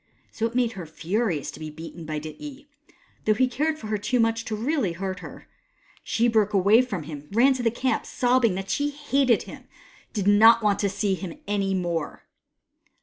So 0.31 0.47
it 0.47 0.55
made 0.55 0.71
her 0.71 0.87
furious 0.87 1.51
to 1.51 1.59
be 1.59 1.69
beaten 1.69 2.05
by 2.07 2.17
Dityi, 2.19 2.65
though 3.25 3.35
he 3.35 3.47
cared 3.47 3.77
for 3.77 3.85
her 3.85 3.99
too 3.99 4.19
much 4.19 4.49
really 4.49 4.93
to 4.95 4.99
hurt 4.99 5.19
her, 5.19 5.41
and 5.41 5.45
she 6.03 6.27
broke 6.27 6.55
away 6.55 6.81
from 6.81 7.03
him 7.03 7.25
and 7.27 7.35
ran 7.35 7.53
to 7.53 7.61
the 7.61 7.69
camp, 7.69 8.07
sobbing 8.07 8.55
that 8.55 8.71
she 8.71 8.89
hated 8.89 9.43
him 9.43 9.57
and 9.57 9.67
did 10.13 10.25
not 10.27 10.63
want 10.63 10.79
to 10.79 10.89
see 10.89 11.13
him 11.13 11.39
any 11.47 11.75
more. 11.75 12.23